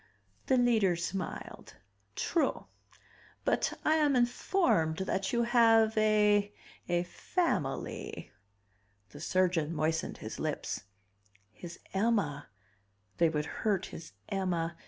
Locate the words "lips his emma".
10.39-12.47